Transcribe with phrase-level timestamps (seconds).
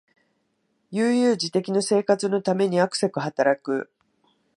[0.89, 3.91] 悠々自適の生活のためにあくせく働く